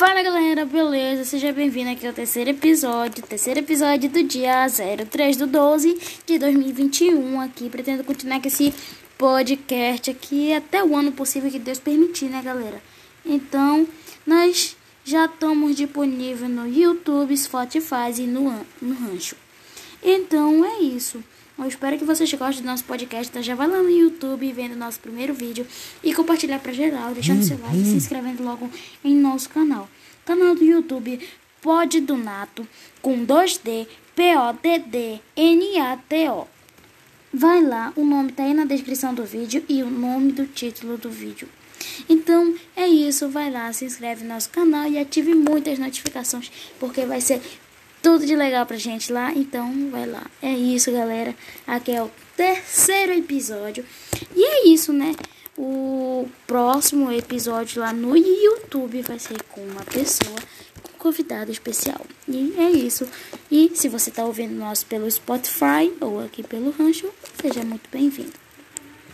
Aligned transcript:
Fala 0.00 0.22
galera, 0.22 0.64
beleza? 0.64 1.26
Seja 1.26 1.52
bem-vindo 1.52 1.90
aqui 1.90 2.06
ao 2.06 2.12
terceiro 2.14 2.48
episódio, 2.48 3.22
terceiro 3.22 3.60
episódio 3.60 4.08
do 4.08 4.22
dia 4.22 4.66
03 4.66 5.36
do 5.36 5.46
12 5.46 5.98
de 6.24 6.38
2021 6.38 7.38
aqui. 7.38 7.68
Pretendo 7.68 8.02
continuar 8.02 8.40
com 8.40 8.48
esse 8.48 8.72
podcast 9.18 10.10
aqui 10.10 10.54
até 10.54 10.82
o 10.82 10.96
ano 10.96 11.12
possível 11.12 11.50
que 11.50 11.58
Deus 11.58 11.78
permitir, 11.78 12.30
né 12.30 12.40
galera? 12.40 12.82
Então, 13.26 13.86
nós 14.26 14.74
já 15.04 15.26
estamos 15.26 15.76
disponíveis 15.76 16.50
no 16.50 16.66
YouTube, 16.66 17.36
Spotify 17.36 18.10
e 18.20 18.22
no, 18.22 18.66
no 18.80 18.94
Rancho. 18.94 19.36
Então 20.02 20.64
é 20.64 20.80
isso. 20.80 21.22
Eu 21.58 21.66
espero 21.66 21.98
que 21.98 22.06
vocês 22.06 22.32
gostem 22.32 22.62
do 22.62 22.66
nosso 22.66 22.84
podcast. 22.84 23.28
Então 23.28 23.42
já 23.42 23.54
vai 23.54 23.68
lá 23.68 23.82
no 23.82 23.90
YouTube 23.90 24.50
vendo 24.50 24.74
nosso 24.74 24.98
primeiro 24.98 25.34
vídeo 25.34 25.66
e 26.02 26.14
compartilhar 26.14 26.58
para 26.58 26.72
geral, 26.72 27.12
deixando 27.12 27.44
seu 27.44 27.60
like 27.60 27.76
e 27.76 27.84
se 27.84 27.96
inscrevendo 27.96 28.42
logo 28.42 28.70
em 29.04 29.14
nosso 29.14 29.50
canal. 29.50 29.86
Do 30.60 30.64
YouTube 30.66 31.18
do 32.02 32.16
Nato 32.18 32.68
com 33.00 33.24
2D 33.24 33.88
P-O-D-D-N-A-T-O. 34.14 35.26
Vai 37.32 37.62
lá, 37.62 37.92
o 37.96 38.04
nome 38.04 38.32
tá 38.32 38.42
aí 38.42 38.52
na 38.52 38.66
descrição 38.66 39.14
do 39.14 39.24
vídeo 39.24 39.64
e 39.68 39.82
o 39.82 39.88
nome 39.88 40.32
do 40.32 40.46
título 40.46 40.98
do 40.98 41.08
vídeo. 41.08 41.48
Então 42.08 42.54
é 42.76 42.86
isso, 42.86 43.30
vai 43.30 43.50
lá, 43.50 43.72
se 43.72 43.86
inscreve 43.86 44.22
no 44.22 44.34
nosso 44.34 44.50
canal 44.50 44.86
e 44.86 44.98
ative 44.98 45.34
muitas 45.34 45.78
notificações, 45.78 46.52
porque 46.78 47.06
vai 47.06 47.22
ser 47.22 47.40
tudo 48.02 48.26
de 48.26 48.36
legal 48.36 48.66
pra 48.66 48.76
gente 48.76 49.10
lá. 49.10 49.32
Então, 49.32 49.88
vai 49.90 50.06
lá. 50.06 50.26
É 50.42 50.52
isso, 50.52 50.92
galera. 50.92 51.34
Aqui 51.66 51.92
é 51.92 52.02
o 52.02 52.10
terceiro 52.36 53.12
episódio. 53.12 53.84
E 54.36 54.44
é 54.44 54.68
isso, 54.68 54.92
né? 54.92 55.14
O 55.62 56.26
próximo 56.46 57.12
episódio 57.12 57.82
lá 57.82 57.92
no 57.92 58.16
YouTube 58.16 59.02
vai 59.02 59.18
ser 59.18 59.42
com 59.42 59.60
uma 59.60 59.82
pessoa, 59.82 60.38
com 60.82 60.92
convidado 60.92 61.52
especial. 61.52 62.00
E 62.26 62.54
é 62.56 62.70
isso. 62.70 63.06
E 63.50 63.70
se 63.74 63.86
você 63.86 64.10
tá 64.10 64.24
ouvindo 64.24 64.54
nós 64.54 64.82
pelo 64.82 65.10
Spotify 65.10 65.92
ou 66.00 66.24
aqui 66.24 66.42
pelo 66.42 66.70
Rancho, 66.70 67.10
seja 67.42 67.62
muito 67.62 67.90
bem-vindo. 67.92 68.32